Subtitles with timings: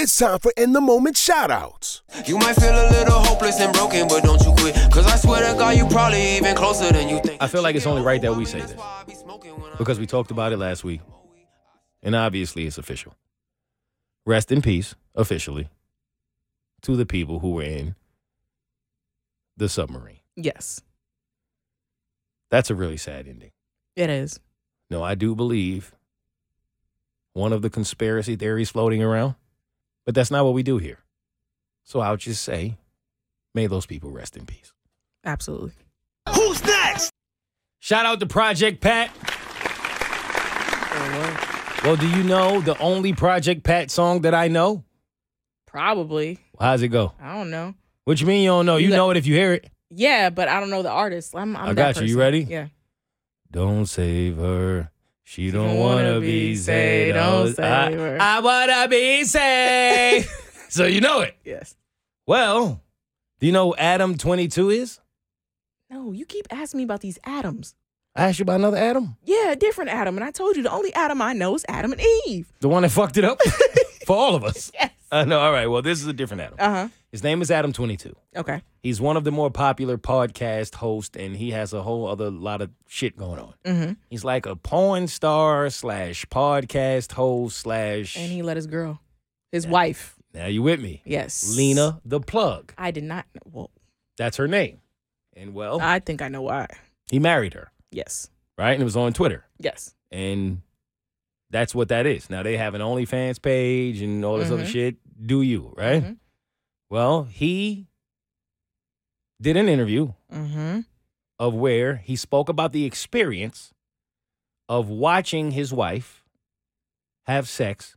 [0.00, 2.02] It's time for In the Moment shoutouts.
[2.26, 4.74] You might feel a little hopeless and broken, but don't you quit.
[4.92, 7.42] Cause I swear to God, you probably even closer than you think.
[7.42, 8.74] I feel like it's only right that we say this
[9.76, 11.00] because we talked about it last week,
[12.02, 13.14] and obviously it's official.
[14.24, 15.68] Rest in peace, officially,
[16.82, 17.94] to the people who were in
[19.56, 20.20] the submarine.
[20.36, 20.80] Yes,
[22.50, 23.50] That's a really sad ending.
[23.96, 24.38] it is.
[24.90, 25.92] No, I do believe
[27.38, 29.34] one of the conspiracy theories floating around,
[30.04, 30.98] but that's not what we do here.
[31.84, 32.76] So I'll just say,
[33.54, 34.72] may those people rest in peace.
[35.24, 35.72] Absolutely.
[36.34, 37.10] Who's next?
[37.80, 39.10] Shout out to Project Pat.
[41.84, 44.84] Well, do you know the only Project Pat song that I know?
[45.66, 46.38] Probably.
[46.60, 47.12] How's it go?
[47.20, 47.74] I don't know.
[48.04, 48.76] What you mean you don't know?
[48.78, 49.70] You, You know it if you hear it.
[49.90, 51.34] Yeah, but I don't know the artist.
[51.36, 52.08] I'm, I'm I that got you.
[52.08, 52.18] You person.
[52.18, 52.40] ready?
[52.40, 52.66] Yeah.
[53.50, 54.90] Don't save her.
[55.30, 57.14] She don't don't wanna, wanna be saved.
[57.14, 58.16] Don't I- save her.
[58.18, 60.26] I wanna be saved.
[60.70, 61.36] so you know it.
[61.44, 61.76] Yes.
[62.26, 62.80] Well,
[63.38, 65.00] do you know who Adam 22 is?
[65.90, 67.74] No, you keep asking me about these atoms.
[68.16, 69.16] I asked you about another Adam.
[69.22, 70.16] Yeah, a different Adam.
[70.16, 72.50] And I told you the only Adam I know is Adam and Eve.
[72.60, 73.38] The one that fucked it up
[74.06, 74.70] for all of us.
[74.72, 74.92] Yes.
[75.12, 75.40] I know.
[75.40, 75.66] All right.
[75.66, 76.56] Well, this is a different Adam.
[76.58, 76.88] Uh huh.
[77.10, 78.14] His name is Adam 22.
[78.36, 78.62] Okay.
[78.82, 82.60] He's one of the more popular podcast hosts, and he has a whole other lot
[82.60, 83.54] of shit going on.
[83.64, 83.92] Mm-hmm.
[84.10, 88.14] He's like a porn star slash podcast host slash.
[88.16, 89.00] And he let his girl,
[89.52, 90.16] his wife.
[90.34, 91.00] now you with me?
[91.06, 91.56] Yes.
[91.56, 92.74] Lena the Plug.
[92.76, 93.24] I did not.
[93.34, 93.40] Know.
[93.52, 93.70] Well,
[94.18, 94.80] That's her name.
[95.34, 96.66] And well, I think I know why.
[97.10, 98.28] he married her, Yes.
[98.58, 98.72] right?
[98.72, 99.46] And it was on Twitter.
[99.58, 99.94] Yes.
[100.10, 100.60] And
[101.50, 102.28] that's what that is.
[102.28, 104.72] Now they have an OnlyFans page and all this other Mhm.
[104.72, 104.96] shit.
[105.26, 106.02] Do you, right?
[106.02, 106.16] Mhm.
[106.90, 107.86] Well, he
[109.40, 110.80] did an interview Mm-hmm.
[111.38, 113.72] of where he spoke about the experience
[114.68, 116.22] of watching his wife
[117.26, 117.96] have sex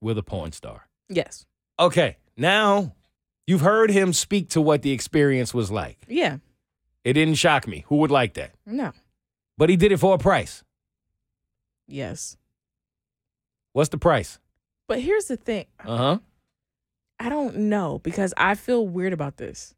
[0.00, 0.88] with a porn star.
[1.08, 1.46] Yes.
[1.78, 2.94] Okay, now
[3.46, 5.98] you've heard him speak to what the experience was like.
[6.08, 6.38] Yeah.
[7.04, 7.84] It didn't shock me.
[7.88, 8.50] Who would like that?
[8.66, 8.92] No.
[9.56, 10.62] But he did it for a price.
[11.86, 12.36] Yes.
[13.72, 14.38] What's the price?
[14.86, 15.66] But here's the thing.
[15.84, 16.18] Uh huh.
[17.20, 19.74] I don't know because I feel weird about this.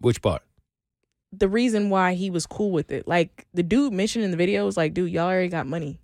[0.00, 0.42] Which part?
[1.32, 4.64] The reason why he was cool with it, like the dude mentioned in the video,
[4.64, 6.00] was like, dude, y'all already got money.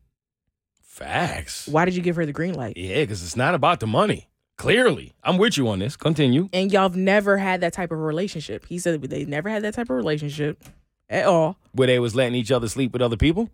[0.82, 1.68] Facts.
[1.68, 2.76] Why did you give her the green light?
[2.76, 4.28] Yeah, because it's not about the money.
[4.56, 5.14] Clearly.
[5.22, 5.96] I'm with you on this.
[5.96, 6.48] Continue.
[6.52, 8.66] And y'all have never had that type of relationship.
[8.66, 10.62] He said they never had that type of relationship
[11.08, 13.48] at all Where they was letting each other sleep with other people?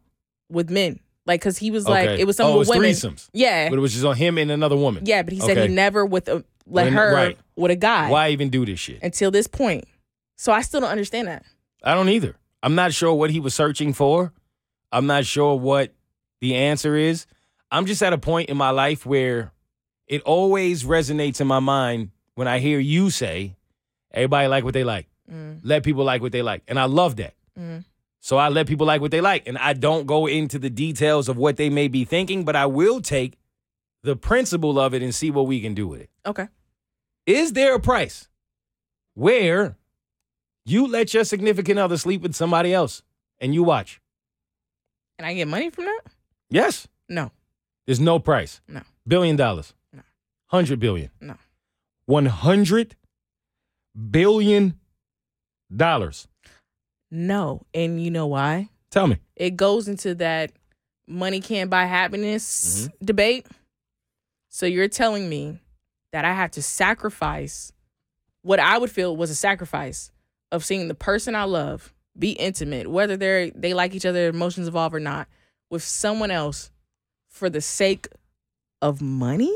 [0.49, 1.01] with men.
[1.27, 2.85] Like, cause he was like, it was some Oh, it was women.
[2.91, 3.29] threesomes.
[3.33, 3.69] Yeah.
[3.69, 5.05] But it was just on him and another woman.
[5.07, 5.67] Yeah, but he said Okay.
[5.69, 7.39] he never with a let When- her right.
[7.57, 8.99] with a guy Why even do this shit?
[9.03, 9.85] until this point.
[10.37, 11.45] So I still don't understand that.
[11.83, 12.37] I don't either.
[12.63, 14.33] I'm not sure what he was searching for.
[14.93, 15.93] I'm not sure what
[16.41, 17.27] the answer is.
[17.71, 19.53] I'm just at a point in my life where
[20.07, 23.57] it always resonates in my mind when I hear you say,
[24.13, 25.07] everybody like what they like.
[25.31, 26.63] Mm, Let people like what they like.
[26.69, 27.35] And I love that.
[27.59, 27.85] mm.
[28.21, 29.47] So I let people like what they like.
[29.47, 32.67] And I don't go into the details of what they may be thinking, but I
[32.67, 33.39] will take
[34.03, 36.11] the principle of it and see what we can do with it.
[36.27, 36.49] Okay.
[37.27, 38.29] Is there a price
[39.15, 39.77] where
[40.65, 43.03] you let your significant other sleep with somebody else
[43.41, 44.01] and you watch?
[45.19, 46.01] And I get money from that?
[46.51, 46.87] Yes.
[47.09, 47.31] No.
[47.87, 48.61] There's no price.
[48.69, 48.83] No.
[49.07, 49.73] Billion dollars.
[49.93, 50.03] No.
[50.47, 51.11] Hundred billion.
[51.21, 51.37] No.
[52.07, 52.95] One hundred
[54.11, 54.79] billion
[55.75, 56.29] dollars.
[57.11, 57.63] No.
[57.75, 58.69] And you know why?
[58.91, 59.19] Tell me.
[59.37, 60.53] It goes into that
[61.09, 63.05] money can't buy happiness Mm-hmm.
[63.05, 63.47] debate.
[64.49, 65.59] So you're telling me
[66.17, 67.73] that I have to sacrifice
[68.41, 70.11] what I would feel was a sacrifice
[70.51, 74.67] of seeing the person I love be intimate, whether they're they like each other, emotions
[74.67, 75.29] evolve or not,
[75.69, 76.71] with someone else
[77.29, 78.09] for the sake
[78.81, 79.55] of money?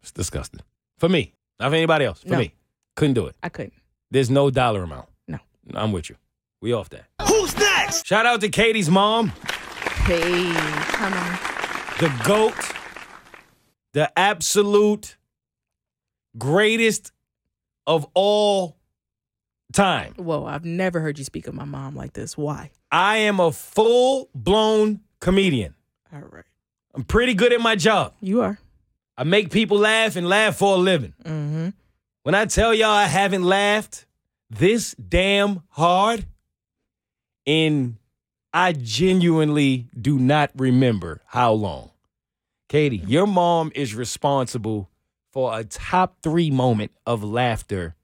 [0.00, 0.60] It's disgusting.
[0.96, 1.34] For me.
[1.60, 2.22] Not for anybody else.
[2.22, 2.38] For No.
[2.38, 2.54] me.
[2.96, 3.36] Couldn't do it.
[3.42, 3.74] I couldn't.
[4.10, 5.10] There's no dollar amount.
[5.28, 5.40] No.
[5.74, 6.16] I'm with you.
[6.62, 7.04] We off that.
[7.28, 8.06] Who's next?
[8.06, 9.28] Shout out to Keity's mom.
[10.06, 10.54] Hey,
[10.96, 11.38] come on.
[12.00, 12.54] the GOAT,
[13.92, 15.18] the absolute
[16.38, 17.12] greatest
[17.86, 18.76] of all
[19.72, 20.14] time.
[20.14, 22.36] Whoa, I've never heard you speak of my mom like this.
[22.36, 22.70] Why?
[22.90, 25.74] I am a full blown comedian.
[26.12, 26.44] All right.
[26.94, 28.14] I'm pretty good at my job.
[28.20, 28.58] You are.
[29.16, 31.14] I make people laugh and laugh for a living.
[31.24, 31.68] Mm-hmm.
[32.22, 34.06] When I tell y'all I haven't laughed
[34.50, 36.26] this damn hard,
[37.46, 37.96] and
[38.52, 41.90] I genuinely do not remember how long.
[42.68, 44.90] Keity, your mom is responsible
[45.32, 47.94] for a top three moment of laughter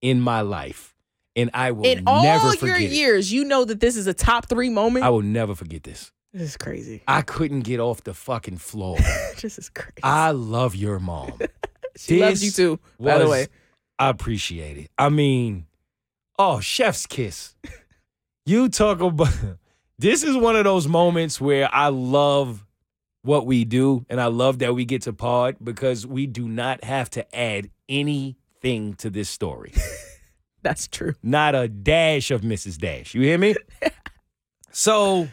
[0.00, 0.94] in my life.
[1.34, 2.92] And I will In never all forget your it.
[2.92, 5.04] years, you know that this is a top three moment.
[5.04, 6.12] I will never forget this.
[6.32, 7.02] this is crazy.
[7.08, 8.98] I couldn't get off the fucking floor.
[9.40, 9.94] this is crazy.
[10.02, 11.32] I love your mom.
[11.96, 13.46] she loves you this too, by the way.
[13.98, 14.90] I appreciate it.
[14.98, 15.66] I mean,
[16.38, 17.54] oh, chef's kiss.
[18.44, 19.32] You talk about
[20.00, 22.66] this is one of those moments where I love
[23.22, 26.84] what we do and I love that we get to pod because we do not
[26.84, 29.72] have to add anything to this story.
[30.62, 31.14] That's true.
[31.22, 32.78] Not a dash of Mrs.
[32.78, 33.14] Dash.
[33.14, 33.54] You hear me?
[34.70, 35.28] so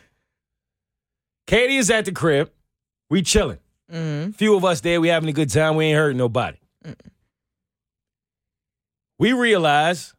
[1.48, 2.52] Keity is at the crib.
[3.10, 3.60] We chilling.
[3.92, 4.32] Mm-hmm.
[4.32, 5.02] Few of us there.
[5.02, 5.76] We having a good time.
[5.76, 6.58] We ain't hurting nobody.
[9.18, 10.14] We realize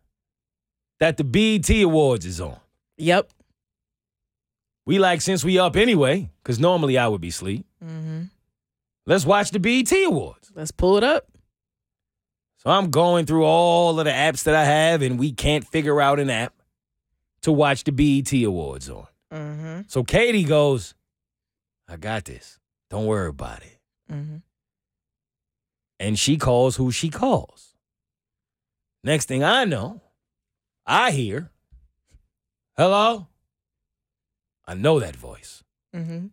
[0.99, 2.59] that the BET Awards is on.
[2.99, 3.33] Yep.
[4.87, 7.67] We like since we up anyway, because normally I would be asleep.
[7.85, 8.25] Mm-hmm.
[9.07, 10.51] Let's watch the BET Awards.
[10.55, 11.27] Let's pull it up.
[12.59, 16.01] So I'm going through all of the apps that I have, and we can't figure
[16.01, 16.55] out an app
[17.43, 19.07] to watch the BET Awards on.
[19.33, 19.81] Mm-hmm.
[19.87, 20.95] So Keity goes,
[21.89, 22.59] I got this.
[22.91, 23.79] Don't worry about it.
[24.13, 24.37] Mm-hmm.
[25.99, 27.75] And she calls who she calls.
[29.03, 30.03] Next thing I know,
[30.85, 31.51] I hear,
[32.77, 33.29] hello?
[34.71, 35.65] I know that voice.
[35.95, 36.27] Mm-hmm.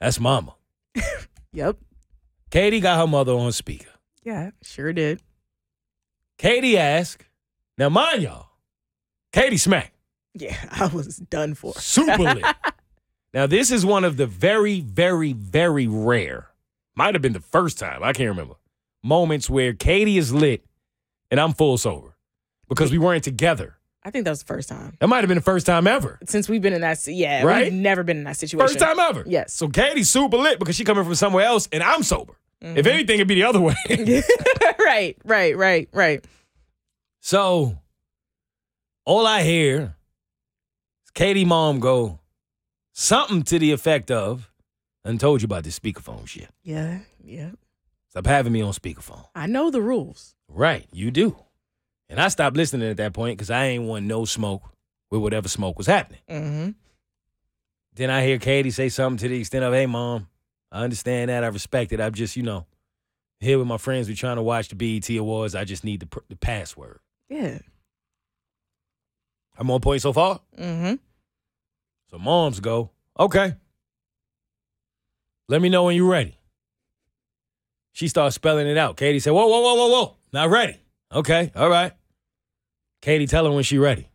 [0.00, 0.54] That's mama.
[1.52, 1.76] Yep.
[2.50, 3.90] Keity got her mother on speaker.
[4.24, 5.20] Yeah, sure did.
[6.38, 7.26] Keity asked,
[7.78, 8.48] now mind y'all,
[9.32, 9.92] Keity smack,
[10.32, 11.72] Yeah, I was done for.
[11.74, 12.44] super lit.
[13.34, 16.48] now this is one of the very, very, very rare,
[16.96, 18.54] might have been the first time, I can't remember,
[19.04, 20.64] moments where Keity is lit
[21.30, 22.16] and I'm full sober
[22.68, 23.76] because we weren't together.
[24.04, 26.18] I think that was the first time That might have been the first time ever.
[26.26, 27.06] since we've been in that.
[27.06, 27.64] Yeah, Right?
[27.64, 28.66] we've never been in that situation.
[28.68, 29.24] First time ever.
[29.26, 29.52] Yes.
[29.54, 32.34] So Keity's super lit because she coming from somewhere else and I'm sober.
[32.62, 32.76] Mm-hmm.
[32.78, 33.74] If anything, it'd be the other way.
[34.84, 36.24] right, right, right, right.
[37.20, 37.78] so
[39.06, 39.96] all I hear
[41.04, 42.20] is Keity mom go
[42.92, 44.50] something to the effect of,
[45.04, 46.48] I told you about this speakerphone shit.
[46.62, 47.50] Yeah, yeah.
[48.10, 49.26] Stop having me on speakerphone.
[49.34, 50.34] I know the rules.
[50.48, 51.36] Right, you do.
[52.08, 54.62] And I stopped listening at that point because I ain't want no smoke
[55.10, 56.20] with whatever smoke was happening.
[56.28, 56.70] Mm-hmm.
[57.94, 60.28] Then I hear Keity say something to the extent of, hey, mom,
[60.70, 61.44] I understand that.
[61.44, 62.00] I respect it.
[62.00, 62.66] I'm just, you know,
[63.40, 64.08] here with my friends.
[64.08, 65.54] We're trying to watch the BET Awards.
[65.54, 66.98] I just need the, pr- the password.
[67.28, 67.58] Yeah.
[69.56, 70.40] I'm on point so far.
[70.58, 70.94] Mm-hmm.
[72.10, 73.54] So moms go, okay.
[75.48, 76.38] Let me know when you're ready.
[77.92, 78.96] She starts spelling it out.
[78.96, 80.16] Keity said, whoa, whoa, whoa, whoa, whoa.
[80.32, 80.80] Not ready.
[81.14, 81.92] Okay, all right.
[83.02, 84.08] Keity, tell her when she ready.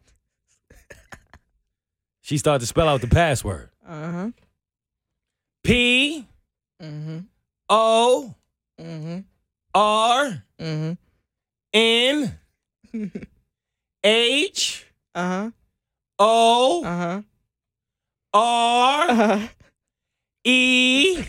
[2.22, 3.69] she started to spell out the password.
[3.88, 4.30] Uh-huh.
[5.63, 6.25] P
[6.81, 7.19] Mm-hmm.
[7.69, 8.36] O
[8.80, 9.19] Mm-hmm.
[9.75, 10.92] R Mm-hmm.
[11.74, 12.40] N
[14.04, 14.86] H
[15.16, 15.51] Uh-huh.
[16.19, 17.22] O Uh-huh.
[18.34, 19.48] R Uh-huh.
[20.44, 21.24] E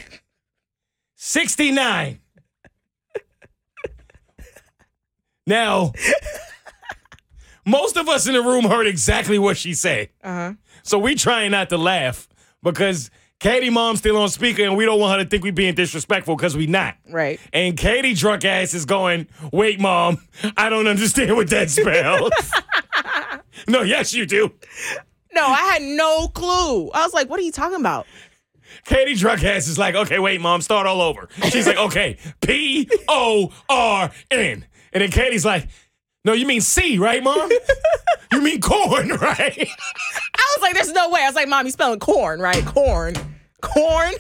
[1.17, 2.21] 69.
[5.51, 5.93] Now,
[7.67, 10.11] most of us in the room heard exactly what she said.
[10.23, 10.55] Uh-huh.
[10.85, 12.29] So we trying not to laugh
[12.63, 15.75] because Keity mom's still on speaker and we don't want her to think we being
[15.75, 16.95] disrespectful because we not.
[17.11, 17.41] Right.
[17.53, 20.19] And Keity drunk ass is going, wait, mom,
[20.57, 22.31] I don't understand what that spells.
[23.69, 24.53] no, yes, you do.
[25.33, 26.91] No, I had no clue.
[26.91, 28.07] I was like, what are you talking about?
[28.85, 31.29] Keity drunk ass is like, okay, wait, mom, start all over.
[31.49, 34.65] She's like, okay, P O R N.
[34.93, 35.69] And then Keity's like,
[36.25, 37.51] no, you mean C, right, mom?
[38.33, 39.59] you mean corn, right?
[39.59, 41.23] I was like, there's no way.
[41.23, 42.65] I was like, mom, you spelling corn, right?
[42.65, 43.15] Corn.
[43.61, 44.15] Corn?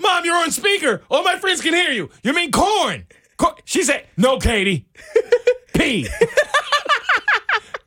[0.00, 1.02] mom, you're on speaker.
[1.10, 2.10] All my friends can hear you.
[2.22, 3.06] You mean corn.
[3.36, 3.56] Cor-.
[3.64, 4.84] She said, no, Keity.
[5.74, 6.08] P.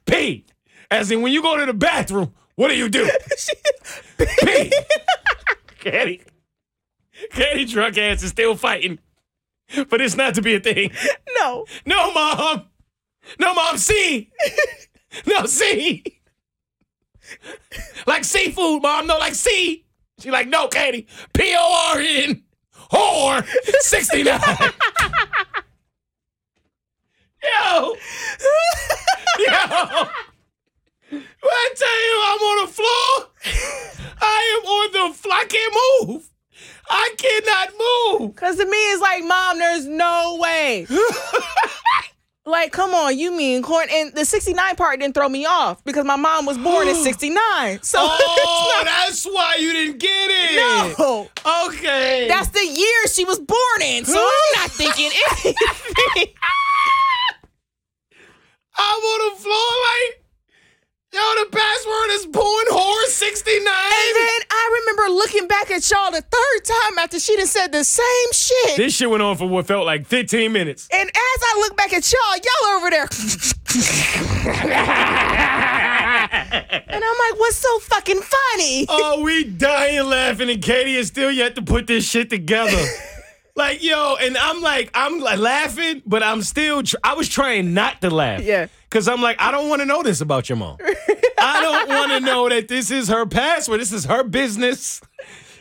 [0.05, 0.45] P.
[0.89, 3.09] As in, when you go to the bathroom, what do you do?
[4.17, 4.71] P.
[5.79, 6.21] Keity.
[7.31, 8.99] Keity drunk ass is still fighting
[9.89, 10.91] for it's not to be a thing.
[11.39, 11.65] No.
[11.85, 12.67] No, mom.
[13.39, 13.77] No, mom.
[13.77, 14.31] C.
[15.25, 16.03] No, C.
[18.07, 19.07] Like seafood, mom.
[19.07, 19.85] No, like C.
[20.19, 21.07] She like, no, Keity.
[21.33, 22.43] P O R N.
[22.91, 23.45] Whore.
[23.81, 24.39] 69.
[27.43, 27.95] Yo.
[29.39, 30.07] Yo.
[31.09, 33.29] When I tell you, I'm on the floor.
[34.21, 35.33] I am on the floor.
[35.35, 36.30] I can't move.
[36.89, 38.35] I cannot move.
[38.35, 40.85] Cause to me, it's like, mom, there's no way.
[42.45, 43.87] like, come on, you mean corn?
[43.91, 47.81] And the 69 part didn't throw me off because my mom was born in 69.
[47.83, 50.97] So Oh, that's why you didn't get it.
[50.99, 51.29] no.
[51.67, 52.27] Okay.
[52.27, 54.05] That's the year she was born in.
[54.05, 55.11] So I'm not thinking
[55.45, 56.33] anything.
[58.77, 60.23] I'm on the floor like,
[61.13, 63.59] yo, the password is born whore 69.
[63.67, 67.71] And then I remember looking back at y'all the third time after she done said
[67.71, 68.77] the same shit.
[68.77, 70.87] this shit went on for what felt like 15 minutes.
[70.91, 73.07] and as I look back at y'all, y'all over there.
[76.87, 78.85] and I'm like, what's so fucking funny?
[78.89, 82.83] Oh, we dying laughing, and Keity is still yet to put this shit together.
[83.55, 87.73] like, yo, and I'm like, I'm like laughing, but I'm still, tr- I was trying
[87.73, 88.41] not to laugh.
[88.41, 88.67] Yeah.
[88.89, 90.77] Cause I'm like, I don't want to know this about your mom.
[91.41, 93.81] I don't want to know that this is her password.
[93.81, 95.01] This is her business.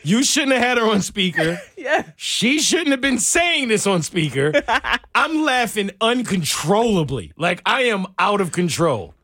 [0.03, 1.61] You shouldn't have had her on speaker.
[1.77, 2.05] Yeah.
[2.17, 4.53] She shouldn't have been saying this on speaker.
[5.15, 7.33] I'm laughing uncontrollably.
[7.39, 9.15] Like I am out of control.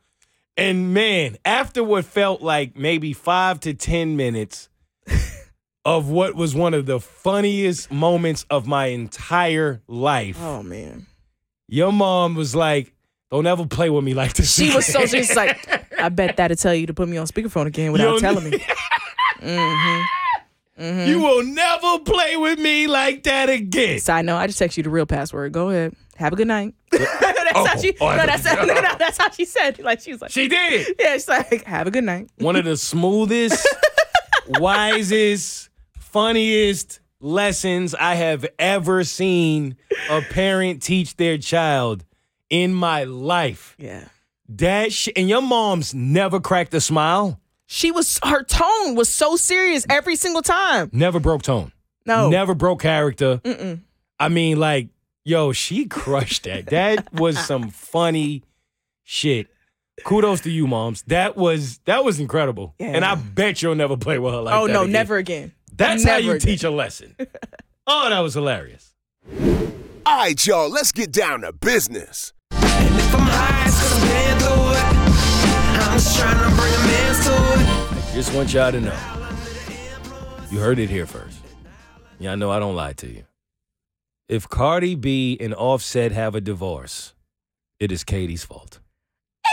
[0.57, 4.71] And man, after what felt like maybe five to 10 minutes
[5.85, 11.07] of what was one of the funniest moments of my entire life, Oh man.
[11.69, 12.95] your mom was like,
[13.31, 14.55] don't ever play with me like this.
[14.55, 17.27] She was so again." she's like, I bet that'll tell you to put me on
[17.27, 18.65] speakerphone again without Yo, telling me.
[19.39, 20.83] Mm-hmm.
[20.83, 21.11] Mm-hmm.
[21.11, 24.01] You will never play with me like that again.
[24.01, 25.53] Side note, I just text you the real password.
[25.53, 25.95] Go ahead.
[26.17, 26.75] Have a good night.
[27.59, 29.79] Oh, oh, oh, that's how she oh, no, that's, no, no, that's how she said.
[29.79, 30.95] Like she was like, She did.
[30.99, 32.31] Yeah, she's like, have a good night.
[32.39, 33.67] one of the smoothest,
[34.49, 39.77] wisest, funniest lessons I have ever seen
[40.11, 42.05] a parent teach their child
[42.51, 43.75] in my life.
[43.79, 44.07] Yeah.
[44.49, 49.37] That sh- and your mom's never cracked a smile, She was her tone was so
[49.37, 50.89] serious every single time.
[50.93, 51.73] never broke tone,
[52.05, 52.29] No.
[52.31, 53.41] never broke character.
[54.19, 54.89] I mean, like,
[55.25, 56.67] yo, she crushed that.
[56.67, 58.43] That was some funny
[59.03, 59.49] shit.
[60.05, 61.03] Kudos to you, moms.
[61.05, 62.75] That was that was incredible.
[62.79, 62.89] Yeah.
[62.89, 64.93] And I bet you'll never play with her like oh that Oh no, again.
[64.93, 65.53] never again.
[65.75, 66.41] That's Never how you again.
[66.47, 67.17] teach a lesson.
[67.87, 68.95] oh, that was hilarious.
[70.07, 72.33] All right, y'all, let's get down to business.
[73.07, 74.87] If I'm high, it's 'cause I'm paying through it.
[75.87, 78.15] I'm just trying to bring a man to it.
[78.15, 78.99] Just want y'all to know.
[80.51, 81.39] You heard it here first.
[82.19, 83.25] Y'all know I don't lie to you.
[84.29, 87.15] If Cardi B and Offset have a divorce,
[87.79, 88.81] it is Keity's fault.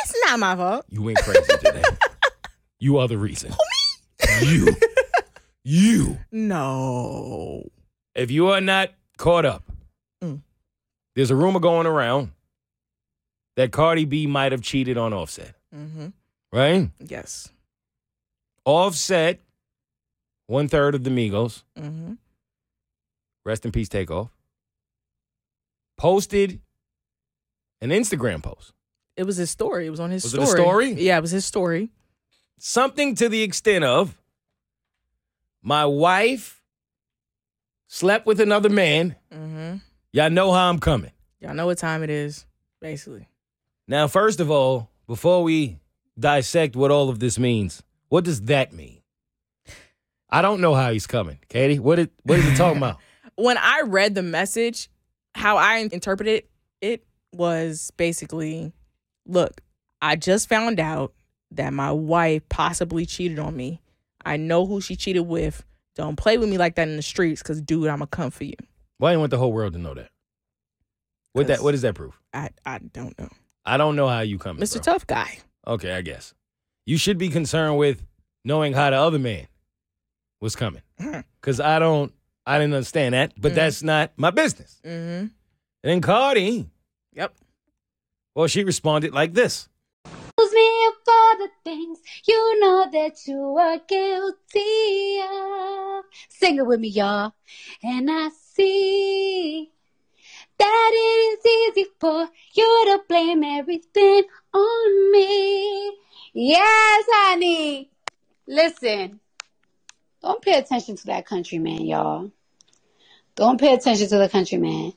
[0.02, 0.86] It's not my fault.
[0.90, 1.84] You went crazy today.
[2.80, 3.52] you are the reason.
[3.52, 4.48] Me?
[4.48, 4.76] You.
[5.64, 6.18] You.
[6.32, 7.64] No.
[8.16, 9.64] If you are not caught up,
[10.24, 10.42] Mm.
[11.16, 12.32] there's a rumor going around
[13.56, 16.08] that Cardi B might have cheated on Offset, Mm-hmm.
[16.52, 16.90] right?
[17.00, 17.50] Yes.
[18.66, 19.40] Offset,
[20.48, 22.14] one third of the Migos, Mm-hmm.
[23.46, 24.30] rest in peace, Takeoff,
[25.98, 26.60] posted
[27.82, 28.74] an Instagram post.
[29.16, 29.86] It was his story.
[29.86, 30.62] It was on his Was it a story.
[30.62, 30.92] story?
[30.94, 31.90] Yeah, it was his story.
[32.58, 34.18] Something to the extent of
[35.62, 36.62] my wife
[37.88, 39.16] slept with another man.
[39.32, 39.76] Mm-hmm.
[40.14, 41.12] Y'all know how I'm coming.
[41.40, 42.46] Y'all know what time it is,
[42.82, 43.28] basically.
[43.88, 45.80] Now, first of all, before we
[46.18, 49.02] dissect what all of this means, what does that mean?
[50.30, 51.40] I don't know how he's coming.
[51.50, 52.98] Keity, what, it, what is he talking about?
[53.36, 54.92] When I read the message,
[55.34, 56.44] how I interpreted
[56.82, 58.74] it was basically,
[59.26, 59.60] look,
[60.04, 61.14] I just found out
[61.50, 63.82] that my wife possibly cheated on me.
[64.24, 65.66] I know who she cheated with.
[65.96, 68.54] Don't play with me like that in the streets, cause dude, I'ma come for you.
[69.00, 70.10] Why do you want the whole world to know that?
[71.34, 71.64] What that?
[71.64, 72.20] What does that prove?
[72.34, 73.30] I I don't know,
[73.66, 74.84] I don't know how you coming, Mr.
[74.84, 74.94] bro.
[74.94, 75.40] Tough Guy.
[75.66, 76.34] Okay, I guess
[76.86, 78.04] you should be concerned with
[78.44, 79.48] knowing how the other man
[80.42, 80.82] was coming,
[81.40, 82.12] because I don't,
[82.46, 83.56] I didn't understand that, but Mhm.
[83.56, 84.82] that's not my business.
[84.84, 85.28] Mm-hmm.
[85.28, 85.32] And
[85.84, 86.70] then Cardi,
[87.14, 87.34] Yep.
[88.36, 89.70] well, she responded like this.
[90.06, 96.04] Accuse me of all the things you know that you are guilty of.
[96.30, 97.34] Sing it with me, y'all.
[97.82, 99.72] And I see
[100.60, 105.98] that it is easy for you to blame everything on me.
[106.34, 107.90] Yes, honey.
[108.48, 109.20] Listen,
[110.22, 112.32] don't pay attention to that countryman, y'all.
[113.36, 114.94] Don't pay attention to the countryman.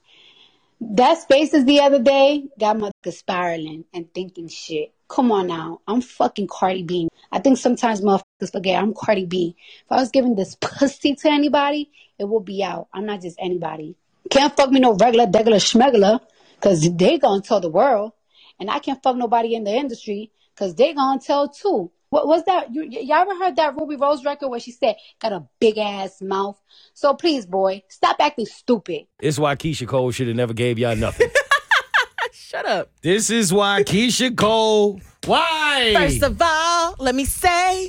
[0.80, 4.92] That spaces the other day got motherfuckers spiraling and thinking shit.
[5.08, 5.80] Come on now.
[5.88, 7.08] I'm fucking Cardi B.
[7.32, 9.56] I think sometimes motherfuckers forget I'm Cardi B.
[9.84, 12.88] If I was giving this pussy to anybody, it will be out.
[12.92, 13.96] I'm not just anybody.
[14.30, 16.20] Can't fuck me no regular, degular, schmegular,
[16.56, 18.12] because they gonna tell the world.
[18.58, 21.92] And I can't fuck nobody in the industry Cause they gonna tell too.
[22.08, 22.74] What was that?
[22.74, 25.76] You, y- y'all ever heard that Rubi Rose record where she said, got a big
[25.76, 26.58] ass mouth?
[26.94, 29.02] So please, boy, stop acting stupid.
[29.18, 31.28] This is why Keyshia Cole should have never gave y'all nothing.
[32.32, 32.90] Shut up.
[33.02, 35.00] this is why Keyshia Cole.
[35.26, 35.92] Why?
[35.94, 37.85] First of all, let me say,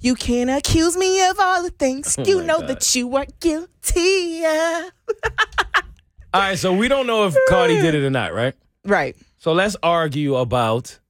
[0.00, 2.68] you can't accuse me of all the things Oh you know God.
[2.68, 4.90] that you are guilty of.
[6.32, 8.54] All right, so we don't know if Cardi did it or not, right?
[8.84, 9.16] Right.
[9.38, 11.00] So let's argue about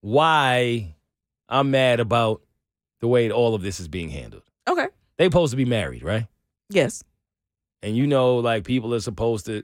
[0.00, 0.96] why
[1.48, 2.42] I'm mad about
[3.00, 4.42] the way all of this is being handled.
[4.66, 4.88] Okay.
[5.16, 6.26] They supposed to be married, right?
[6.70, 7.04] Yes.
[7.82, 9.62] And you know, like people are supposed to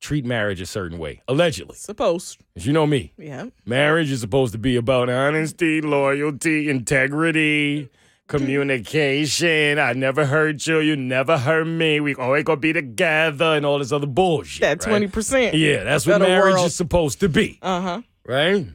[0.00, 1.76] treat marriage a certain way, allegedly.
[1.76, 2.38] Supposed.
[2.54, 3.12] 'Cause you know me.
[3.18, 3.46] Yeah.
[3.66, 7.88] Marriage is supposed to be about honesty, loyalty, integrity,
[8.28, 9.78] communication.
[9.78, 12.00] I never hurt you, you never hurt me.
[12.00, 14.60] We always gonna be together and all this other bullshit.
[14.60, 15.02] That right?
[15.02, 15.54] 20%.
[15.54, 16.66] Yeah, that's what marriage world.
[16.66, 18.02] is supposed to be, Uh huh.
[18.26, 18.66] right?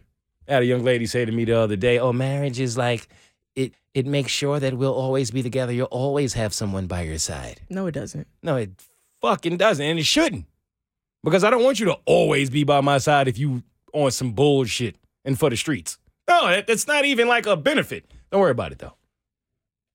[0.48, 3.08] I had a young lady say to me the other day, "Oh, marriage is like
[3.56, 3.74] it.
[3.94, 5.72] It makes sure that we'll always be together.
[5.72, 8.28] You'll always have someone by your side." No, it doesn't.
[8.42, 8.72] No, it
[9.22, 10.46] fucking doesn't, and it shouldn't.
[11.24, 13.64] Because I don't want you to always be by my side if you
[13.94, 15.98] on some bullshit and for the streets.
[16.28, 18.06] No, that, that's not even like a benefit.
[18.32, 18.94] Don't worry about it though.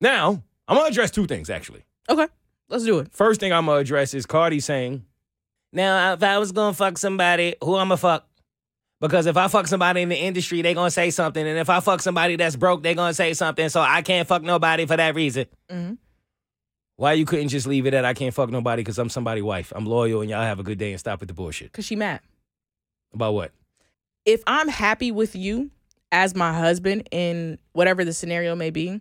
[0.00, 1.85] Now, I'm gonna address two things actually.
[2.08, 2.26] Okay.
[2.68, 3.12] Let's do it.
[3.12, 5.04] First thing I'm gonna address is Cardi saying,
[5.73, 8.26] "Now, if I was gonna fuck somebody, who I'ma fuck?
[9.00, 11.80] Because if I fuck somebody in the industry, they gonna say something, and if I
[11.80, 13.68] fuck somebody that's broke, they gonna say something.
[13.68, 15.47] So I can't fuck nobody for that reason.
[15.70, 15.99] Mhm.
[16.99, 19.73] Why you couldn't just leave it at I can't fuck nobody because I'm somebody's wife.
[19.76, 21.71] I'm loyal, and y'all have a good day and stop with the bullshit.
[21.71, 22.21] Because she mad.
[23.14, 23.52] About what?
[24.25, 25.71] If I'm happy with you
[26.11, 29.00] as my husband in whatever the scenario may be,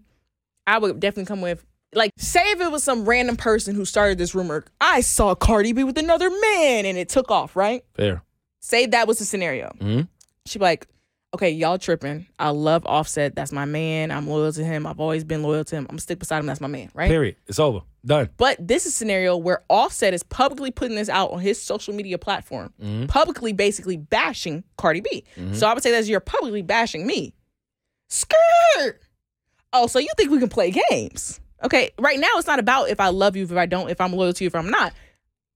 [0.67, 4.19] I would definitely come with, like, say if it was some random person who started
[4.19, 7.83] this rumor, I saw Cardi B with another man and it took off, right?
[7.95, 8.21] Fair.
[8.59, 9.71] Say that was the scenario.
[9.81, 10.01] hmm
[10.45, 10.87] She'd be like,
[11.37, 12.25] okay, y'all tripping.
[12.39, 13.35] I love Offset.
[13.35, 14.09] That's my man.
[14.09, 14.87] I'm loyal to him.
[14.87, 15.83] I've always been loyal to him.
[15.83, 16.47] I'm gonna stick beside him.
[16.47, 17.07] That's my man, right?
[17.07, 17.35] Period.
[17.45, 17.81] It's over.
[18.03, 18.29] Done.
[18.37, 21.93] But this is a scenario where Offset is publicly putting this out on his social
[21.93, 23.05] media platform, mm-hmm.
[23.05, 25.25] publicly basically bashing Cardi B.
[25.35, 25.53] Mm-hmm.
[25.53, 27.33] So I would say that you're publicly bashing me.
[28.09, 29.01] Skirt.
[29.73, 31.39] Oh, so you think we can play games?
[31.63, 34.13] Okay, right now it's not about if I love you, if I don't, if I'm
[34.13, 34.93] loyal to you, if I'm not.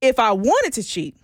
[0.02, 1.16] If I wanted to cheat,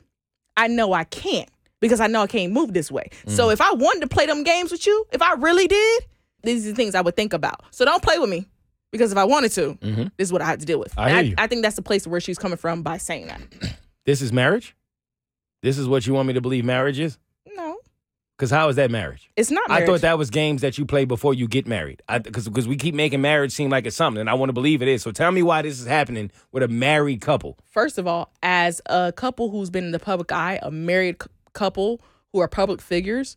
[0.55, 3.09] I know I can't because I know I can't move this way.
[3.25, 3.31] Mm.
[3.31, 6.05] So if I wanted to play them games with you, if I really did,
[6.43, 7.61] these are the things I would think about.
[7.71, 8.47] So don't play with me
[8.91, 10.11] because if I wanted to, Mhm.
[10.17, 10.93] this is what I had to deal with.
[10.97, 11.35] I hear you.
[11.37, 13.41] I think that's the place where she's coming from by saying that.
[14.05, 14.73] This is marriage.
[15.61, 17.17] This is what you want me to believe marriage is.
[17.57, 17.77] No,
[18.37, 19.29] Because how is that marriage?
[19.35, 19.69] it's not.
[19.69, 22.01] I thought that was games that you play before you get married.
[22.23, 24.87] Because we keep making marriage seem like it's something, and I want to believe it
[24.87, 25.01] is.
[25.01, 27.57] So tell me why this is happening with a married couple.
[27.65, 31.17] First of all, as a couple who's been in the public eye, a married
[31.57, 31.99] couple
[32.31, 33.35] who are public figures,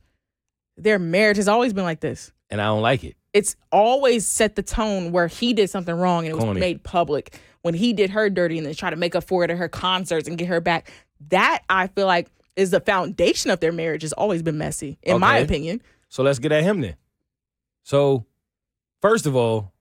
[0.76, 2.32] their marriage has always been like this.
[2.50, 3.16] And I don't like it.
[3.32, 6.60] It's always set the tone where he did something wrong and it was Corny.
[6.60, 7.38] made public.
[7.62, 9.68] When he did her dirty and then try to make up for it at her
[9.68, 10.90] concerts and get her back,
[11.28, 14.02] that I feel like is the foundation of their marriage.
[14.02, 15.82] Has always been messy, in my opinion.
[16.08, 16.96] So let's get at him then.
[17.84, 18.26] So,
[19.00, 19.72] first of all,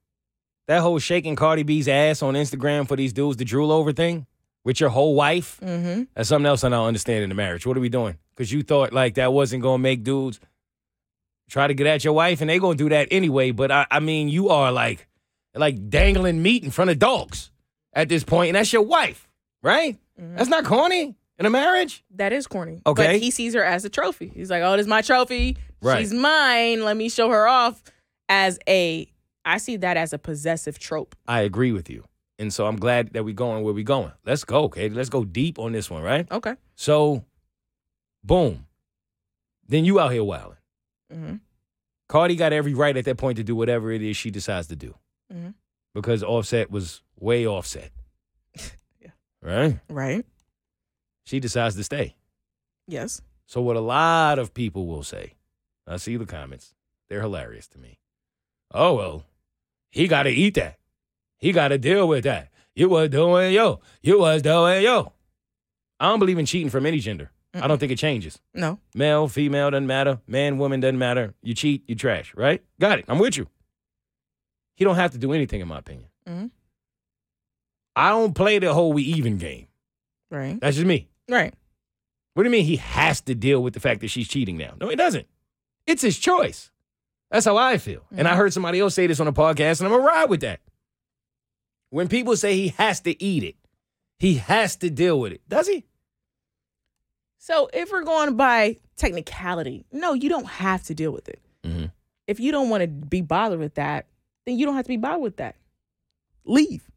[0.67, 4.27] that whole shaking Cardi B's ass on Instagram for these dudes to drool over thing
[4.65, 6.03] with your whole wife, Mm-hmm.
[6.15, 7.65] that's something else I don't understand in the marriage.
[7.65, 8.17] What are we doing?
[8.35, 10.39] Because you thought like that wasn't going to make dudes
[11.49, 13.51] try to get at your wife, and they going to do that anyway.
[13.51, 15.07] But I, I mean, you are like,
[15.55, 17.51] like dangling meat in front of dogs
[17.93, 19.27] at this point, and that's your wife,
[19.63, 19.97] right?
[20.17, 22.03] That's not corny in a marriage.
[22.15, 22.81] That is corny.
[22.85, 23.05] Okay.
[23.07, 24.27] But he sees her as a trophy.
[24.35, 25.57] He's like, oh, this is my trophy.
[25.81, 25.99] Right.
[25.99, 26.83] She's mine.
[26.83, 27.81] Let me show her off
[28.27, 29.09] as a,
[29.45, 31.15] I see that as a possessive trope.
[31.25, 32.03] I agree with you.
[32.39, 34.11] And so I'm glad that we're going where we're going.
[34.25, 34.89] Let's go, okay?
[34.89, 36.25] Let's go deep on this one, right?
[36.31, 36.55] Okay.
[36.75, 37.25] So,
[38.23, 38.65] boom.
[39.67, 40.57] Then you out here wilding.
[41.11, 41.35] hmm
[42.07, 44.75] Cardi got every right at that point to do whatever it is she decides to
[44.75, 44.95] do.
[45.31, 45.53] Mhm.
[45.93, 47.91] Because Offset was way offset.
[48.99, 49.11] Yeah.
[49.43, 49.79] Right?
[49.89, 50.25] Right.
[51.25, 52.15] She decides to stay.
[52.87, 53.21] Yes.
[53.45, 55.33] So what a lot of people will say,
[55.85, 56.73] I see the comments.
[57.09, 57.99] They're hilarious to me.
[58.73, 59.25] Oh well,
[59.91, 60.78] he got to eat that.
[61.39, 62.49] He got to deal with that.
[62.75, 63.79] You was doing yo.
[64.01, 65.13] You was doing yo.
[65.99, 67.31] I don't believe in cheating from any gender.
[67.53, 68.39] I don't think it changes.
[68.53, 68.79] No.
[68.93, 70.19] Male, female doesn't matter.
[70.27, 71.33] Man, woman doesn't matter.
[71.41, 72.33] You cheat, you trash.
[72.35, 72.63] Right?
[72.79, 73.05] Got it.
[73.07, 73.47] I'm with you.
[74.75, 76.09] He don't have to do anything, in my opinion.
[76.27, 76.47] Mm-hmm.
[77.95, 79.67] I don't play the whole we even game.
[80.31, 80.59] Right.
[80.61, 81.09] That's just me.
[81.27, 81.53] Right.
[82.33, 84.75] What do you mean he has to deal with the fact that she's cheating now?
[84.79, 85.27] No, he doesn't.
[85.87, 86.71] It's his choice.
[87.31, 88.05] That's how I feel.
[88.15, 90.41] And I heard somebody else say this on a podcast, and I'm gonna ride with
[90.41, 90.61] that.
[91.89, 93.55] When people say he has to eat it,
[94.17, 95.41] he has to deal with it.
[95.49, 95.85] Does he?
[97.37, 101.39] So if we're going by technicality, no, you don't have to deal with it.
[101.63, 101.91] Mhm.
[102.27, 104.05] if you don't want to be bothered with that,
[104.45, 105.55] then you don't have to be bothered with that.
[106.45, 106.89] Leave.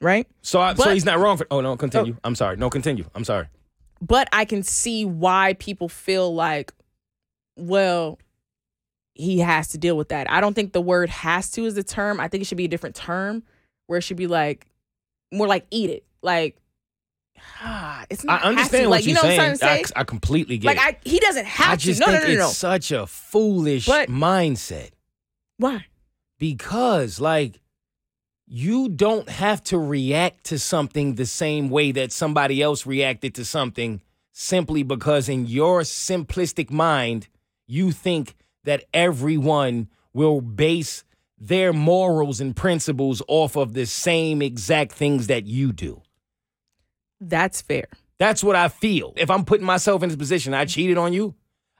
[0.00, 0.26] Right?
[0.42, 1.46] So, I, so he's not wrong for.
[1.50, 2.16] Oh no, continue.
[2.24, 2.56] I'm sorry.
[2.56, 3.04] No, continue.
[3.14, 3.46] I'm sorry.
[4.02, 6.72] but I can see why people feel like,
[7.56, 8.18] well,
[9.14, 10.30] he has to deal with that.
[10.30, 12.20] I don't think the word has to is the term.
[12.20, 13.42] I think it should be a different term
[13.86, 14.66] where it should be like
[15.32, 16.04] more like eat it.
[16.22, 16.56] Like
[17.62, 19.50] ah, it's not I understand like what you you're know saying.
[19.52, 19.62] what?
[19.96, 20.98] I, I completely get like it.
[21.04, 22.06] I he doesn't have I just to.
[22.06, 22.48] No, no, think no, no, no.
[22.48, 24.90] it's such a foolish But- mindset
[25.58, 25.86] Why?
[26.38, 27.60] because, like,
[28.46, 33.44] you don't have to react to something the same way that somebody else reacted to
[33.44, 37.28] something simply because, in your simplistic mind,
[37.66, 41.04] you think that everyone will base
[41.38, 46.02] their morals and principles off of the same exact things that you do.
[47.20, 47.86] That's fair.
[48.18, 49.12] That's what I feel.
[49.16, 51.34] If I'm putting myself in this position, I cheated on you.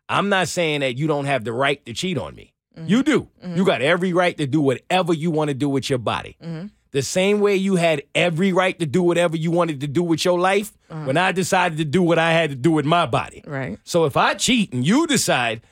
[0.08, 2.52] I'm not saying that you don't have the right to cheat on me.
[2.76, 2.88] Mm-hmm.
[2.88, 3.28] You do.
[3.42, 3.64] You mm-hmm.
[3.64, 6.36] got every right to do whatever you want to do with your body.
[6.42, 6.66] Mm-hmm.
[6.92, 10.24] The same way you had every right to do whatever you wanted to do with
[10.24, 11.04] your life uh-huh.
[11.04, 13.42] when I decided to do what I had to do with my body.
[13.46, 13.78] Right.
[13.84, 15.62] So if I cheat and you decide,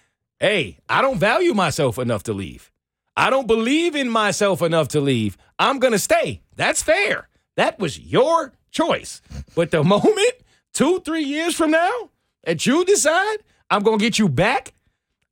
[0.40, 2.70] hey, I don't value myself enough to leave,
[3.16, 6.42] I don't believe in myself enough to leave, I'm going to stay.
[6.56, 7.28] That's fair.
[7.56, 9.22] That was your choice.
[9.54, 10.34] But the moment,
[10.72, 12.10] two, three years from now,
[12.44, 13.38] that you decide
[13.70, 14.74] I'm going to get you back,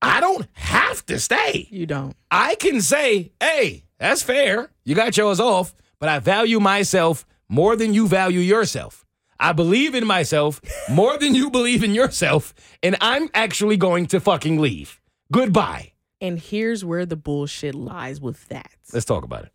[0.01, 1.69] I don't have to stay.
[1.71, 2.17] You don't.
[2.31, 4.71] I can say, hey, that's fair.
[4.85, 9.05] You got yours off, but I value myself more than you value yourself.
[9.39, 14.21] I believe in myself more than you believe in yourself, and I'm actually going to
[14.21, 15.01] fucking leave.
[15.33, 15.92] Goodbye.
[16.23, 18.71] And here's where the bullshit lies with that.
[18.93, 19.53] Let's talk about it.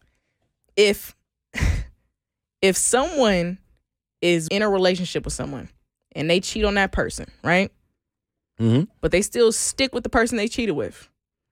[0.75, 1.15] if
[2.62, 3.58] if someone
[4.21, 5.69] is in a relationship with someone
[6.13, 7.71] and they cheat on that person, right?
[8.60, 8.84] Mm-hmm.
[8.99, 11.10] But they still stick with the person they cheated with.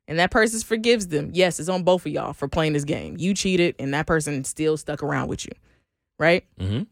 [0.07, 1.31] And that person forgives them.
[1.33, 3.15] Yes, it's on both of y'all for playing this game.
[3.17, 5.51] You cheated and that person still stuck around with you.
[6.19, 6.45] Right?
[6.59, 6.83] Mm-hmm.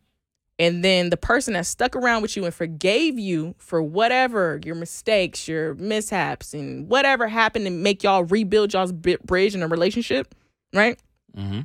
[0.60, 4.76] And then the person that stuck around with you and forgave you for whatever your
[4.76, 10.36] mistakes, your mishaps, and whatever happened to make y'all rebuild y'all's bridge in a relationship,
[10.74, 11.00] right?
[11.36, 11.62] Mm-hmm.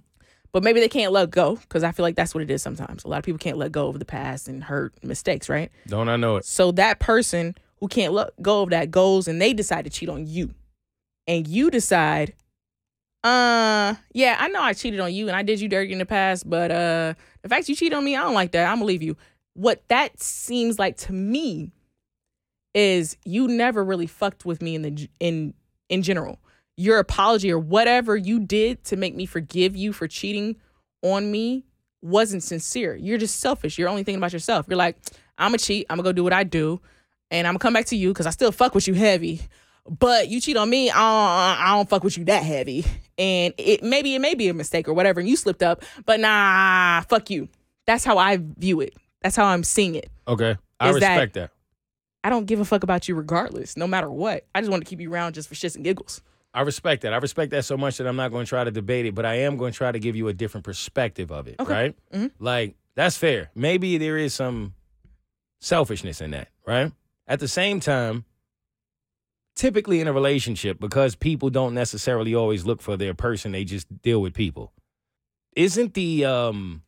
[0.52, 3.04] but maybe they can't let go because I feel like that's what it is sometimes.
[3.04, 5.70] A lot of people can't let go of the past and hurt mistakes, right?
[5.86, 6.46] Don't I know it?
[6.46, 10.08] So that person who can't let go of that goes and they decide to cheat
[10.08, 10.54] on you.
[11.26, 12.32] And you decide,
[13.22, 16.06] uh, yeah, I know I cheated on you and I did you dirty in the
[16.06, 18.66] past, but uh the fact you cheat on me, I don't like that.
[18.66, 19.16] I'm gonna leave you.
[19.54, 21.72] What that seems like to me
[22.74, 25.54] is you never really fucked with me in the in
[25.88, 26.38] in general.
[26.76, 30.56] Your apology or whatever you did to make me forgive you for cheating
[31.02, 31.64] on me
[32.02, 32.94] wasn't sincere.
[32.94, 33.78] You're just selfish.
[33.78, 34.66] You're only thinking about yourself.
[34.68, 34.96] You're like,
[35.36, 35.86] I'm gonna cheat.
[35.90, 36.80] I'm gonna go do what I do,
[37.30, 39.40] and I'm gonna come back to you because I still fuck with you heavy.
[39.88, 42.84] But you cheat on me, I don't, I don't fuck with you that heavy.
[43.16, 45.82] And it maybe it may be a mistake or whatever, and you slipped up.
[46.06, 47.48] But nah, fuck you.
[47.86, 48.94] That's how I view it.
[49.22, 50.10] That's how I'm seeing it.
[50.28, 50.56] Okay.
[50.78, 51.50] I Is that- respect that.
[52.24, 54.44] I don't give a fuck about you regardless, no matter what.
[54.54, 56.20] I just want to keep you around just for shits and giggles.
[56.52, 57.12] I respect that.
[57.12, 59.24] I respect that so much that I'm not going to try to debate it, but
[59.24, 61.72] I am going to try to give you a different perspective of it, Okay.
[61.72, 61.96] right?
[62.12, 62.32] Mhm.
[62.40, 63.50] Like, that's fair.
[63.54, 64.74] Maybe there is some
[65.60, 66.92] selfishness in that, right?
[67.26, 68.24] At the same time,
[69.58, 73.86] typically in a relationship, because people don't necessarily always look for their person, they just
[74.02, 74.72] deal with people.
[75.54, 76.82] Isn't the um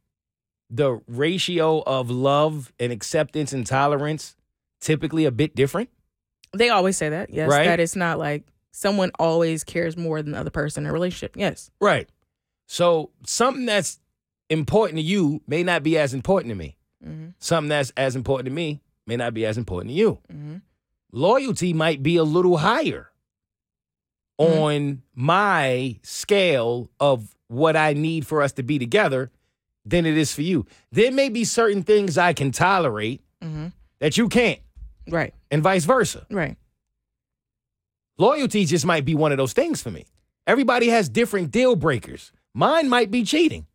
[0.70, 4.36] the ratio of love and acceptance and tolerance
[4.80, 5.90] typically a bit different?
[6.52, 7.50] They always say that, yes.
[7.50, 7.66] Right.
[7.66, 11.36] That it's not like someone always cares more than the other person in a relationship.
[11.36, 11.70] Yes.
[11.80, 12.08] Right.
[12.66, 13.98] So something that's
[14.48, 16.76] important to you may not be as important to me.
[17.04, 17.30] Mm-hmm.
[17.40, 20.18] Something that's as important to me may not be as important to you.
[20.32, 20.56] Mm-hmm.
[21.12, 23.10] Loyalty might be a little higher
[24.40, 24.56] Mhm.
[24.58, 29.30] on my scale of what I need for us to be together
[29.84, 30.66] than it is for you.
[30.92, 33.68] There may be certain things I can tolerate Mm-hmm.
[33.98, 34.60] that you can't,
[35.08, 35.34] Right.
[35.50, 36.26] and vice versa.
[36.30, 36.56] Right.
[38.18, 40.04] Loyalty just might be one of those things for me.
[40.46, 42.32] Everybody has different deal breakers.
[42.54, 43.66] Mine might be cheating.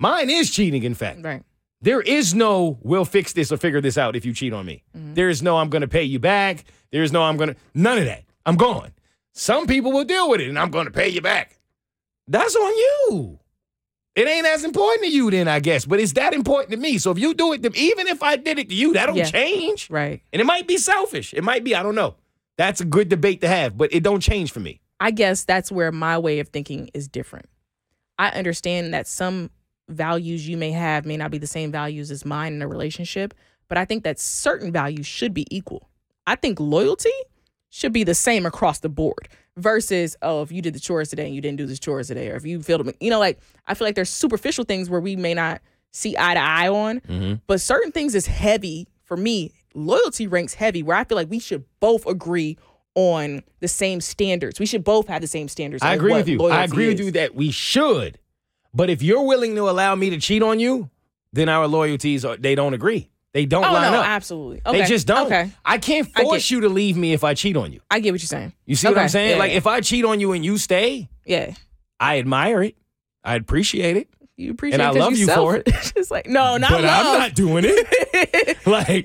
[0.00, 1.22] Mine is cheating, in fact.
[1.22, 1.42] Right.
[1.84, 4.82] There is no, we'll fix this or figure this out if you cheat on me.
[4.96, 5.12] Mm-hmm.
[5.12, 6.64] There is no, I'm going to pay you back.
[6.90, 8.24] There is no, I'm going to, none of that.
[8.46, 8.92] I'm gone.
[9.32, 11.58] Some people will deal with it and I'm going to pay you back.
[12.26, 13.38] That's on you.
[14.14, 16.96] It ain't as important to you then, I guess, but it's that important to me.
[16.96, 19.16] So if you do it, to, even if I did it to you, that don't
[19.16, 19.24] Yeah.
[19.24, 19.90] change.
[19.90, 20.22] Right.
[20.32, 21.34] And it might be selfish.
[21.34, 22.14] It might be, I don't know.
[22.56, 24.80] That's a good debate to have, but it don't change for me.
[25.00, 27.46] I guess that's where my way of thinking is different.
[28.18, 29.50] I understand that some
[29.88, 33.34] values you may have may not be the same values as mine in a relationship,
[33.68, 35.88] but I think that certain values should be equal.
[36.26, 37.10] I think loyalty
[37.70, 41.26] should be the same across the board versus oh if you did the chores today
[41.26, 43.74] and you didn't do the chores today or if you them you know like i
[43.74, 45.60] feel like there's superficial things where we may not
[45.92, 47.34] see eye to eye on Mm-hmm.
[47.46, 51.38] but certain things is heavy for me loyalty ranks heavy where i feel like we
[51.38, 52.56] should both agree
[52.96, 56.44] on the same standards we should both have the same standards I agree with you.
[56.46, 58.18] I agree with you that we should.
[58.74, 60.90] But if you're willing to allow me to cheat on you,
[61.32, 63.10] then our loyalties are they don't agree.
[63.32, 64.06] They don't oh line no up.
[64.06, 64.80] absolutely okay.
[64.80, 65.26] They just don't.
[65.26, 67.80] okay I can't I force you to leave me if I cheat on you.
[67.90, 69.32] i get what you're saying You see what I'm saying?
[69.32, 69.56] yeah, like yeah.
[69.56, 71.54] if I cheat on you and you stay, yeah
[71.98, 72.76] I admire it.
[73.24, 74.08] I appreciate it.
[74.36, 75.64] you appreciate and I love you for it.
[75.96, 78.58] it's like no not but love I'm not doing it.
[78.66, 79.04] like,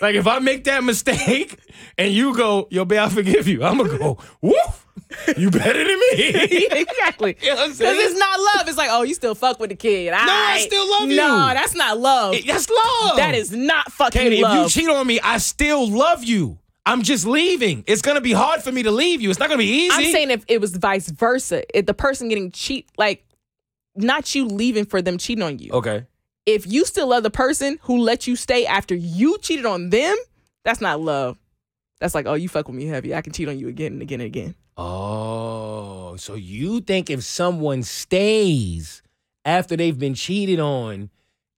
[0.00, 1.58] like if I make that mistake
[1.98, 3.62] and you go, yo, babe, I forgive you.
[3.62, 4.85] I'm gonna go, woof.
[5.36, 6.66] You better than me.
[6.70, 7.36] exactly.
[7.40, 8.68] You know Because it's not love.
[8.68, 10.10] It's like, oh, you still fuck with the kid.
[10.10, 11.16] No, I still love you.
[11.16, 12.34] No, that's not love.
[12.46, 13.16] That's love.
[13.16, 14.66] that is not fucking Keity, love.
[14.66, 16.58] if you cheat on me, I still love you.
[16.84, 17.82] I'm just leaving.
[17.86, 19.30] It's gonna be hard for me to leave you.
[19.30, 19.94] It's not gonna be easy.
[19.94, 23.24] I'm saying if it was vice versa, if the person getting cheat, like
[23.96, 25.72] not you leaving for them cheating on you.
[25.72, 26.06] Okay.
[26.44, 30.16] If you still love the person who let you stay after you cheated on them,
[30.64, 31.36] that's not love.
[32.00, 33.14] That's like, oh, you fuck with me heavy.
[33.14, 34.54] I can cheat on you again and again and again.
[34.76, 39.02] Oh, so you think if someone stays
[39.44, 41.10] after they've been cheated on,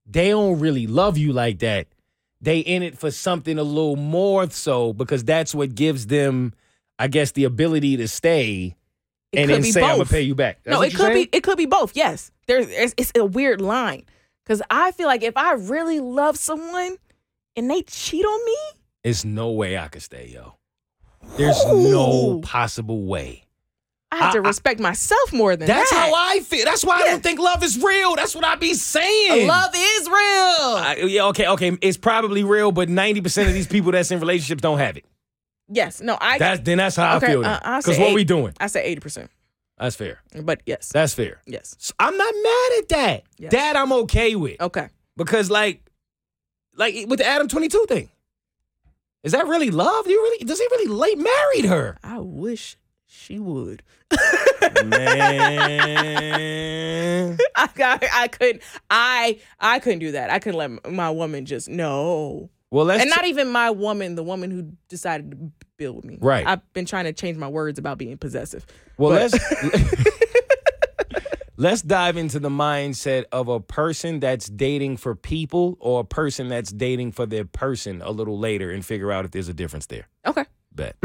[0.05, 1.87] they don't really love you like that.
[2.41, 6.53] They in it for something a little more so because that's what gives them,
[6.97, 8.75] I guess, the ability to stay
[9.33, 10.11] It and then say, I'm gonna both.
[10.11, 10.59] pay you back.
[10.63, 11.27] That's no, it could saying?
[11.31, 11.95] be it could be both.
[11.95, 14.05] Yes, there's it's, it's a weird line
[14.45, 16.95] because I feel like if I really love someone
[17.57, 18.55] and they cheat on me,
[19.03, 20.53] There's no way I could stay, yo.
[21.37, 22.41] There's no Ooh.
[22.41, 23.45] possible way.
[24.11, 25.95] I have to I- I- respect myself more than That's that.
[26.09, 26.65] how I feel.
[26.65, 28.15] That's why I don't think love is real.
[28.15, 29.47] That's what I be saying.
[29.47, 30.15] love is real.
[30.15, 31.77] I- yeah, okay, okay.
[31.81, 35.05] It's probably real, but 90% of these people that's in relationships don't have it.
[35.71, 37.45] yes, no, I That's then that's how I feel.
[37.45, 38.53] uh, I'll Because say what we doing?
[38.59, 39.29] I say eighty percent,
[39.77, 40.19] That's fair.
[40.41, 41.39] but yes, That's fair.
[41.45, 43.23] yes, So I'm not mad at that.
[43.37, 43.51] Yes.
[43.51, 44.59] That I'm okay with.
[44.59, 44.87] okay.
[45.15, 45.83] Because like,
[46.75, 48.09] like with the Adam 22 thing,
[49.23, 50.05] is that really love?
[50.05, 50.45] Do you really?
[50.45, 51.97] Does he really late married her?
[52.03, 53.83] I wish she would.
[56.09, 57.37] Man.
[57.55, 60.29] I got, I couldn't, I, I couldn't do that.
[60.29, 64.23] I couldn't let my woman just no, Well, let's and not even my woman, the
[64.23, 65.37] woman who decided to
[65.77, 66.17] build with me.
[66.21, 66.45] Right.
[66.45, 68.65] I've been trying to change my words about being possessive.
[68.97, 70.19] Well, But- let's
[71.59, 76.47] let's dive into the mindset of a person that's dating for people or a person
[76.47, 79.85] that's dating for their person a little later and figure out if there's a difference
[79.87, 80.07] there.
[80.25, 80.45] Okay.
[80.71, 80.95] Bet.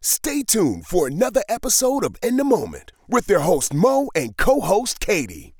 [0.00, 4.60] Stay tuned for another episode of In the Moment with their host Moe and co
[4.60, 5.52] host Keity.